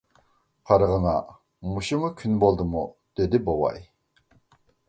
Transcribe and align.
—قارىغىنا، 0.69 1.13
مۇشۇمۇ 1.73 2.11
كۈن 2.23 2.41
بولدىمۇ؟— 2.47 2.85
دېدى 3.21 3.45
بوۋاي. 3.51 3.81